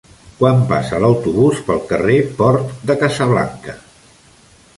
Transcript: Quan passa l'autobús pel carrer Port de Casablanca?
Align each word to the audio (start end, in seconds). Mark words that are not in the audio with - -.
Quan 0.37 0.61
passa 0.71 1.01
l'autobús 1.03 1.61
pel 1.67 1.83
carrer 1.91 2.17
Port 2.41 2.75
de 2.91 2.97
Casablanca? 3.05 3.79